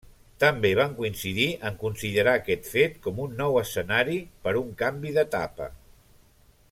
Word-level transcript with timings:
També 0.43 0.69
van 0.77 0.93
coincidir 1.01 1.45
en 1.69 1.77
considerar 1.83 2.33
aquest 2.39 2.71
fet 2.71 2.97
com 3.05 3.21
un 3.27 3.37
nou 3.43 3.61
escenari 3.61 4.19
per 4.47 4.55
un 4.63 4.73
canvi 4.83 5.15
d'etapa. 5.19 5.69